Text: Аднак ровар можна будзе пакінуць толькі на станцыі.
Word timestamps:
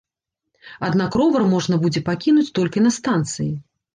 Аднак 0.87 1.17
ровар 1.21 1.43
можна 1.51 1.75
будзе 1.85 2.03
пакінуць 2.09 2.53
толькі 2.61 2.83
на 2.87 2.91
станцыі. 2.99 3.49